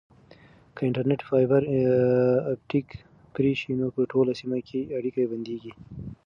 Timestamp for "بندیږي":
5.31-5.71